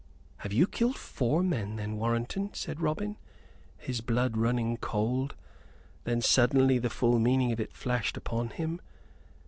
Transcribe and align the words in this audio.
"Have 0.37 0.51
you 0.51 0.65
killed 0.65 0.95
four 0.95 1.43
men, 1.43 1.75
then, 1.75 1.95
Warrenton?" 1.95 2.55
said 2.55 2.81
Robin, 2.81 3.17
his 3.77 4.01
blood 4.01 4.35
running 4.35 4.77
cold. 4.77 5.35
Then 6.05 6.21
suddenly 6.21 6.79
the 6.79 6.89
full 6.89 7.19
meaning 7.19 7.51
of 7.51 7.59
it 7.59 7.71
flashed 7.73 8.17
upon 8.17 8.49
him. 8.49 8.81